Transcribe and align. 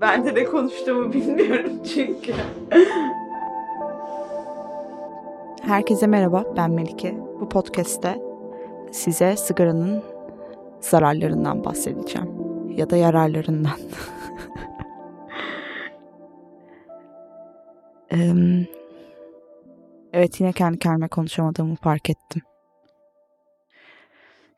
Ben 0.00 0.26
de 0.26 0.44
konuştuğumu 0.44 1.12
bilmiyorum 1.12 1.82
çünkü. 1.94 2.34
Herkese 5.62 6.06
merhaba, 6.06 6.44
ben 6.56 6.70
Melike. 6.70 7.16
Bu 7.40 7.48
podcast'te 7.48 8.18
size 8.92 9.36
sigaranın 9.36 10.02
zararlarından 10.80 11.64
bahsedeceğim. 11.64 12.28
Ya 12.70 12.90
da 12.90 12.96
yararlarından. 12.96 13.78
evet 20.12 20.40
yine 20.40 20.52
kendi 20.52 20.78
kendime 20.78 21.08
konuşamadığımı 21.08 21.76
fark 21.76 22.10
ettim. 22.10 22.42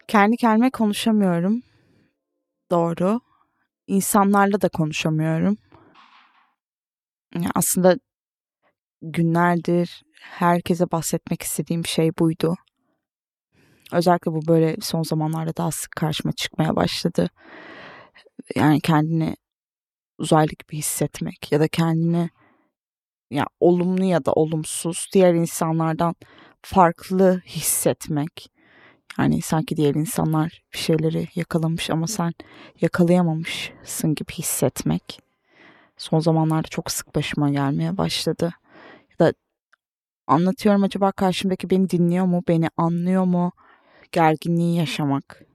Kendi 0.08 0.36
kendime 0.36 0.70
konuşamıyorum. 0.70 1.62
Doğru. 2.70 3.20
İnsanlarla 3.86 4.60
da 4.60 4.68
konuşamıyorum. 4.68 5.58
aslında 7.54 7.96
günlerdir 9.02 10.02
herkese 10.20 10.90
bahsetmek 10.90 11.42
istediğim 11.42 11.86
şey 11.86 12.10
buydu. 12.18 12.56
Özellikle 13.92 14.32
bu 14.32 14.46
böyle 14.46 14.76
son 14.80 15.02
zamanlarda 15.02 15.56
daha 15.56 15.70
sık 15.70 15.90
karşıma 15.96 16.32
çıkmaya 16.32 16.76
başladı. 16.76 17.30
Yani 18.54 18.80
kendini 18.80 19.36
uzaylı 20.18 20.50
gibi 20.50 20.78
hissetmek 20.78 21.52
ya 21.52 21.60
da 21.60 21.68
kendini 21.68 22.30
ya 23.30 23.46
olumlu 23.60 24.04
ya 24.04 24.24
da 24.24 24.32
olumsuz 24.32 25.06
diğer 25.14 25.34
insanlardan 25.34 26.14
farklı 26.62 27.40
hissetmek. 27.46 28.52
Yani 29.18 29.42
sanki 29.42 29.76
diğer 29.76 29.94
insanlar 29.94 30.62
bir 30.72 30.78
şeyleri 30.78 31.28
yakalamış 31.34 31.90
ama 31.90 32.06
sen 32.06 32.32
yakalayamamışsın 32.80 34.14
gibi 34.14 34.32
hissetmek. 34.32 35.20
Son 35.96 36.20
zamanlarda 36.20 36.68
çok 36.68 36.90
sık 36.90 37.14
başıma 37.14 37.50
gelmeye 37.50 37.96
başladı. 37.96 38.54
Ya 39.10 39.26
da 39.26 39.32
anlatıyorum 40.26 40.82
acaba 40.82 41.12
karşımdaki 41.12 41.70
beni 41.70 41.90
dinliyor 41.90 42.24
mu, 42.24 42.42
beni 42.48 42.68
anlıyor 42.76 43.24
mu? 43.24 43.52
Gerginliği 44.12 44.76
yaşamak. 44.76 45.50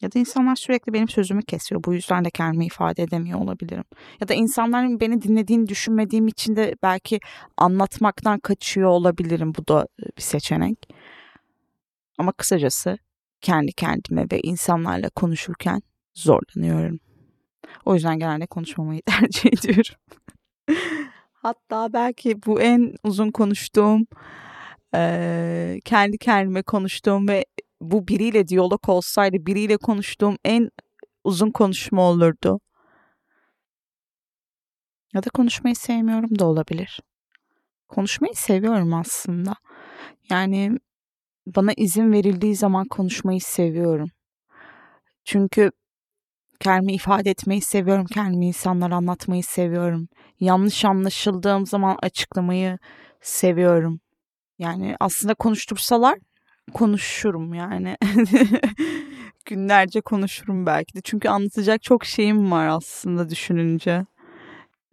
Ya 0.00 0.12
da 0.12 0.18
insanlar 0.18 0.56
sürekli 0.56 0.92
benim 0.92 1.08
sözümü 1.08 1.42
kesiyor. 1.42 1.84
Bu 1.84 1.94
yüzden 1.94 2.24
de 2.24 2.30
kendimi 2.30 2.66
ifade 2.66 3.02
edemiyor 3.02 3.40
olabilirim. 3.40 3.84
Ya 4.20 4.28
da 4.28 4.34
insanların 4.34 5.00
beni 5.00 5.22
dinlediğini 5.22 5.68
düşünmediğim 5.68 6.28
için 6.28 6.56
de 6.56 6.74
belki 6.82 7.20
anlatmaktan 7.56 8.38
kaçıyor 8.38 8.90
olabilirim. 8.90 9.52
Bu 9.58 9.68
da 9.68 9.88
bir 10.16 10.22
seçenek. 10.22 10.88
Ama 12.18 12.32
kısacası 12.32 12.98
kendi 13.40 13.72
kendime 13.72 14.26
ve 14.32 14.40
insanlarla 14.40 15.10
konuşurken 15.10 15.82
zorlanıyorum. 16.14 17.00
O 17.84 17.94
yüzden 17.94 18.18
genelde 18.18 18.46
konuşmamayı 18.46 19.02
tercih 19.06 19.52
ediyorum. 19.52 19.94
Hatta 21.32 21.92
belki 21.92 22.42
bu 22.46 22.60
en 22.60 22.94
uzun 23.04 23.30
konuştuğum, 23.30 24.06
kendi 25.84 26.18
kendime 26.18 26.62
konuştuğum 26.62 27.28
ve 27.28 27.44
bu 27.80 28.08
biriyle 28.08 28.48
diyalog 28.48 28.88
olsaydı 28.88 29.46
biriyle 29.46 29.76
konuştuğum 29.76 30.36
en 30.44 30.70
uzun 31.24 31.50
konuşma 31.50 32.02
olurdu. 32.02 32.60
Ya 35.14 35.22
da 35.22 35.30
konuşmayı 35.30 35.76
sevmiyorum 35.76 36.38
da 36.38 36.46
olabilir. 36.46 37.00
Konuşmayı 37.88 38.34
seviyorum 38.34 38.94
aslında. 38.94 39.54
Yani 40.30 40.78
bana 41.46 41.72
izin 41.76 42.12
verildiği 42.12 42.56
zaman 42.56 42.86
konuşmayı 42.88 43.40
seviyorum. 43.40 44.08
Çünkü 45.24 45.70
kendimi 46.60 46.94
ifade 46.94 47.30
etmeyi 47.30 47.60
seviyorum, 47.60 48.06
kendimi 48.06 48.46
insanlara 48.46 48.96
anlatmayı 48.96 49.42
seviyorum. 49.44 50.08
Yanlış 50.40 50.84
anlaşıldığım 50.84 51.66
zaman 51.66 51.98
açıklamayı 52.02 52.78
seviyorum. 53.20 54.00
Yani 54.58 54.96
aslında 55.00 55.34
konuştursalar 55.34 56.18
konuşurum 56.74 57.54
yani. 57.54 57.96
Günlerce 59.44 60.00
konuşurum 60.00 60.66
belki 60.66 60.94
de. 60.94 61.00
Çünkü 61.04 61.28
anlatacak 61.28 61.82
çok 61.82 62.04
şeyim 62.04 62.50
var 62.50 62.66
aslında 62.66 63.28
düşününce. 63.28 64.06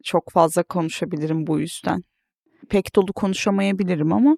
Çok 0.03 0.31
fazla 0.31 0.63
konuşabilirim 0.63 1.47
bu 1.47 1.59
yüzden. 1.59 2.03
Pek 2.69 2.95
dolu 2.95 3.13
konuşamayabilirim 3.13 4.13
ama 4.13 4.37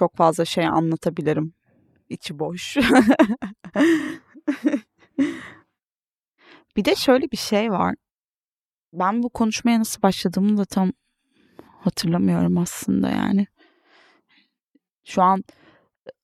çok 0.00 0.16
fazla 0.16 0.44
şey 0.44 0.66
anlatabilirim. 0.66 1.54
İçi 2.08 2.38
boş. 2.38 2.76
bir 6.76 6.84
de 6.84 6.94
şöyle 6.94 7.30
bir 7.30 7.36
şey 7.36 7.70
var. 7.70 7.94
Ben 8.92 9.22
bu 9.22 9.30
konuşmaya 9.30 9.80
nasıl 9.80 10.02
başladığımı 10.02 10.56
da 10.58 10.64
tam 10.64 10.92
hatırlamıyorum 11.80 12.58
aslında 12.58 13.10
yani. 13.10 13.46
Şu 15.04 15.22
an 15.22 15.44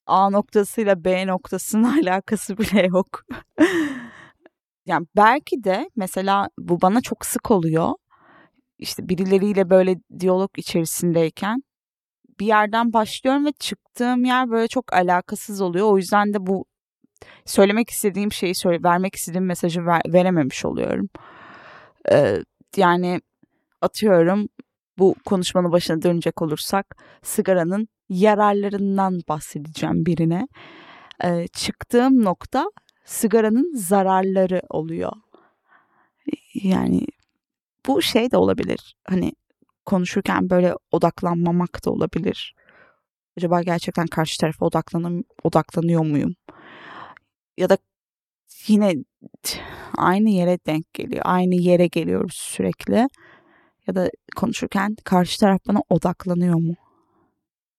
A 0.07 0.31
noktasıyla 0.31 1.05
B 1.05 1.27
noktasının 1.27 1.99
alakası 2.03 2.59
bile 2.59 2.87
yok. 2.87 3.25
yani 4.87 5.07
belki 5.17 5.65
de 5.65 5.91
mesela 5.97 6.49
bu 6.59 6.81
bana 6.81 7.01
çok 7.01 7.27
sık 7.27 7.51
oluyor. 7.51 7.95
İşte 8.79 9.09
birileriyle 9.09 9.71
böyle 9.71 9.97
diyalog 10.21 10.51
içerisindeyken 10.59 11.63
bir 12.41 12.47
yerden 12.47 12.93
başlıyorum 12.93 13.47
ve 13.47 13.53
çıktığım 13.53 14.25
yer 14.25 14.51
böyle 14.51 14.69
çok 14.69 14.93
alakasız 14.93 15.61
oluyor. 15.61 15.87
O 15.93 15.97
yüzden 15.97 16.35
de 16.35 16.47
bu 16.47 16.65
söylemek 17.45 17.91
istediğim 17.91 18.33
şeyi 18.33 18.55
söyle 18.55 18.83
vermek 18.83 19.15
istediğim 19.15 19.47
mesajı 19.47 19.87
ver, 19.87 20.03
verememiş 20.07 20.65
oluyorum. 20.65 21.09
Ee, 22.13 22.43
yani 22.77 23.21
atıyorum 23.81 24.49
bu 24.99 25.15
konuşmanın 25.25 25.73
başına 25.73 26.03
dönecek 26.03 26.43
olursak 26.43 26.97
sigaranın 27.23 27.89
yararlarından 28.09 29.21
bahsedeceğim 29.29 30.07
birine. 30.07 30.49
Ee, 31.25 31.47
çıktığım 31.53 32.25
nokta 32.25 32.71
sigaranın 33.05 33.75
zararları 33.75 34.63
oluyor. 34.69 35.13
Yani 36.55 37.07
bu 37.87 38.03
şey 38.03 38.31
de 38.31 38.37
olabilir. 38.37 38.97
Hani 39.05 39.33
konuşurken 39.87 40.51
böyle 40.51 40.75
odaklanmamak 40.93 41.85
da 41.85 41.91
olabilir. 41.91 42.55
Acaba 43.39 43.63
gerçekten 43.63 44.07
karşı 44.07 44.41
tarafa 44.41 44.67
odaklanım, 44.67 45.25
odaklanıyor 45.43 46.05
muyum? 46.05 46.35
Ya 47.57 47.69
da 47.69 47.79
yine 48.67 48.95
aynı 49.97 50.31
yere 50.31 50.59
denk 50.67 50.95
geliyor. 50.95 51.23
Aynı 51.25 51.55
yere 51.55 51.87
geliyoruz 51.87 52.35
sürekli. 52.35 53.09
Ya 53.87 53.95
da 53.95 54.11
konuşurken 54.37 54.97
karşı 55.05 55.41
taraf 55.41 55.61
bana 55.69 55.81
odaklanıyor 55.91 56.55
mu? 56.55 56.75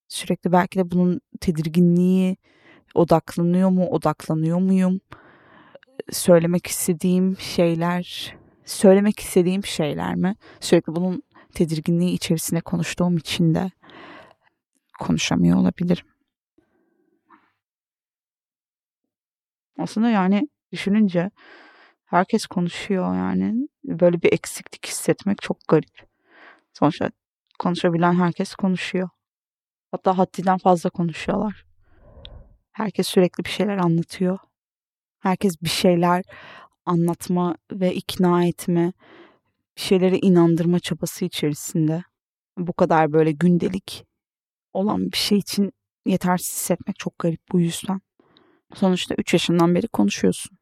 Sürekli 0.07 0.51
belki 0.51 0.79
de 0.79 0.91
bunun 0.91 1.22
tedirginliği 1.41 2.38
odaklanıyor 2.95 3.69
mu? 3.69 3.88
Odaklanıyor 3.88 4.59
muyum? 4.59 5.01
Söylemek 6.12 6.68
istediğim 6.68 7.38
şeyler, 7.38 8.35
söylemek 8.66 9.19
istediğim 9.19 9.66
şeyler 9.66 10.16
mi? 10.16 10.35
Sürekli 10.59 10.95
bunun 10.95 11.24
tedirginliği 11.57 12.13
içerisinde 12.13 12.62
konuştuğum 12.62 13.18
için 13.18 13.56
de 13.56 13.72
konuşamıyor 15.00 15.57
olabilirim. 15.57 16.06
Aslında 19.79 20.09
yani 20.09 20.50
düşününce 20.72 21.31
herkes 22.06 22.45
konuşuyor 22.45 23.16
yani. 23.16 23.68
Böyle 23.84 24.22
bir 24.22 24.34
eksiklik 24.34 24.85
hissetmek 24.85 25.41
çok 25.41 25.57
garip. 25.68 26.07
Sonuçta 26.73 27.12
konuşabilen 27.59 28.13
herkes 28.13 28.56
konuşuyor. 28.56 29.09
Hatta 29.91 30.18
haddinden 30.18 30.57
fazla 30.57 30.89
konuşuyorlar. 30.89 31.66
Herkes 32.72 33.07
sürekli 33.07 33.45
bir 33.45 33.50
şeyler 33.50 33.78
anlatıyor. 33.78 34.38
Herkes 35.19 35.62
bir 35.62 35.69
şeyler 35.69 36.24
anlatma 36.85 37.56
ve 37.72 37.94
ikna 37.94 38.45
etme, 38.45 38.94
bir 39.77 39.81
şeylere 39.81 40.18
inandırma 40.18 40.79
çabası 40.79 41.25
içerisinde. 41.25 42.03
Bu 42.57 42.74
kadar 42.74 43.13
böyle 43.13 43.31
gündelik 43.31 44.06
olan 44.74 45.12
bir 45.12 45.18
şey 45.18 45.38
için 45.38 45.71
yetersiz 46.06 46.56
hissetmek 46.56 47.00
çok 47.00 47.19
garip 47.19 47.41
bu 47.51 47.59
yüzden. 47.59 48.01
Sonuçta 48.74 49.15
3 49.18 49.33
yaşından 49.33 49.75
beri 49.75 49.88
konuşuyorsun. 49.88 50.57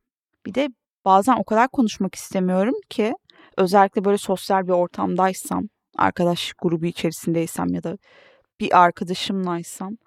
Bir 0.45 0.53
de 0.53 0.69
bazen 1.06 1.35
o 1.38 1.44
kadar 1.44 1.67
konuşmak 1.67 2.15
istemiyorum 2.15 2.75
ki 2.89 3.13
özellikle 3.57 4.06
böyle 4.06 4.17
sosyal 4.17 4.67
bir 4.67 4.71
ortamdaysam, 4.71 5.63
arkadaş 5.97 6.53
grubu 6.61 6.85
içerisindeysem 6.85 7.73
ya 7.73 7.83
da 7.83 7.97
bir 8.59 8.83
arkadaşımlaysam 8.83 9.97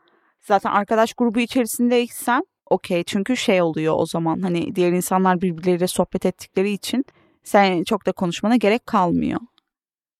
zaten 0.40 0.70
arkadaş 0.70 1.14
grubu 1.14 1.40
içerisindeysem 1.40 2.40
okey 2.70 3.04
çünkü 3.04 3.36
şey 3.36 3.62
oluyor 3.62 3.94
o 3.98 4.06
zaman 4.06 4.42
hani 4.42 4.74
diğer 4.74 4.92
insanlar 4.92 5.40
birbirleriyle 5.40 5.86
sohbet 5.86 6.26
ettikleri 6.26 6.70
için 6.70 7.04
sen 7.48 7.84
çok 7.84 8.06
da 8.06 8.12
konuşmana 8.12 8.56
gerek 8.56 8.86
kalmıyor. 8.86 9.40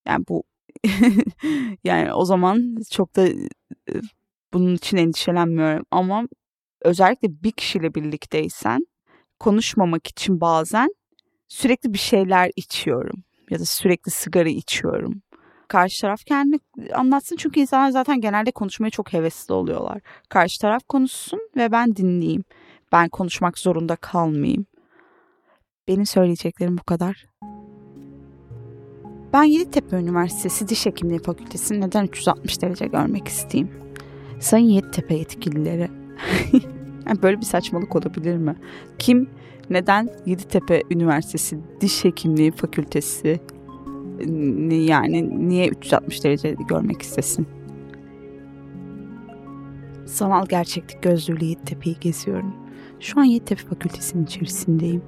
Yani 0.06 0.24
bu 0.28 0.44
yani 1.84 2.12
o 2.12 2.24
zaman 2.24 2.76
çok 2.90 3.16
da 3.16 3.28
bunun 4.52 4.74
için 4.74 4.96
endişelenmiyorum 4.96 5.86
ama 5.90 6.28
özellikle 6.82 7.42
bir 7.42 7.52
kişiyle 7.52 7.94
birlikteysen 7.94 8.86
konuşmamak 9.38 10.06
için 10.06 10.40
bazen 10.40 10.88
sürekli 11.48 11.92
bir 11.92 11.98
şeyler 11.98 12.50
içiyorum 12.56 13.24
ya 13.50 13.58
da 13.60 13.64
sürekli 13.64 14.10
sigara 14.10 14.48
içiyorum. 14.48 15.22
Karşı 15.68 16.00
taraf 16.00 16.24
kendi 16.26 16.58
anlatsın 16.94 17.36
çünkü 17.36 17.60
insanlar 17.60 17.90
zaten 17.90 18.20
genelde 18.20 18.50
konuşmaya 18.50 18.90
çok 18.90 19.12
hevesli 19.12 19.54
oluyorlar. 19.54 20.00
Karşı 20.28 20.60
taraf 20.60 20.82
konuşsun 20.88 21.40
ve 21.56 21.72
ben 21.72 21.96
dinleyeyim. 21.96 22.44
Ben 22.92 23.08
konuşmak 23.08 23.58
zorunda 23.58 23.96
kalmayayım. 23.96 24.66
Benim 25.88 26.06
söyleyeceklerim 26.06 26.78
bu 26.78 26.82
kadar. 26.82 27.26
Ben 29.32 29.42
Yeditepe 29.42 29.96
Üniversitesi 29.96 30.68
Diş 30.68 30.86
Hekimliği 30.86 31.18
Fakültesini 31.18 31.80
neden 31.80 32.04
360 32.04 32.62
derece 32.62 32.86
görmek 32.86 33.28
isteyeyim? 33.28 33.70
Sayın 34.40 34.66
Yeditepe 34.66 35.14
yetkilileri. 35.14 35.88
böyle 37.22 37.36
bir 37.36 37.44
saçmalık 37.44 37.96
olabilir 37.96 38.36
mi? 38.36 38.56
Kim 38.98 39.30
neden 39.70 40.10
Yeditepe 40.26 40.82
Üniversitesi 40.90 41.58
Diş 41.80 42.04
Hekimliği 42.04 42.52
Fakültesi 42.52 43.40
yani 44.70 45.48
niye 45.48 45.68
360 45.68 46.24
derece 46.24 46.56
görmek 46.68 47.02
istesin? 47.02 47.46
Sanal 50.06 50.46
gerçeklik 50.46 51.02
gözlüğüyle 51.02 51.46
Yeditepe'yi 51.46 51.96
geziyorum. 52.00 52.54
Şu 53.00 53.20
an 53.20 53.24
Yeditepe 53.24 53.62
Fakültesi'nin 53.62 54.24
içerisindeyim. 54.24 55.02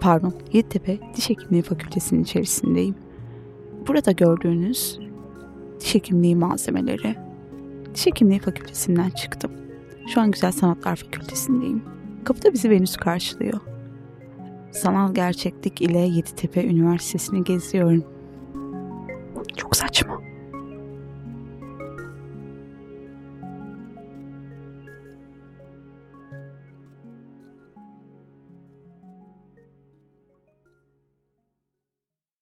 Pardon, 0.00 0.34
Yeditepe 0.52 0.98
Diş 1.16 1.30
Hekimliği 1.30 1.62
Fakültesi'nin 1.62 2.22
içerisindeyim. 2.22 2.94
Burada 3.88 4.12
gördüğünüz 4.12 5.00
diş 5.80 5.94
hekimliği 5.94 6.36
malzemeleri. 6.36 7.16
Diş 7.94 8.06
hekimliği 8.06 8.40
fakültesinden 8.40 9.10
çıktım. 9.10 9.50
Şu 10.14 10.20
an 10.20 10.30
Güzel 10.30 10.52
Sanatlar 10.52 10.96
Fakültesindeyim. 10.96 11.82
Kapıda 12.24 12.52
bizi 12.52 12.70
Venüs 12.70 12.96
karşılıyor. 12.96 13.60
Sanal 14.72 15.14
gerçeklik 15.14 15.82
ile 15.82 15.98
Yeditepe 15.98 16.64
Üniversitesi'ni 16.64 17.44
geziyorum. 17.44 18.04
Çok 19.56 19.76
saçma. 19.76 20.29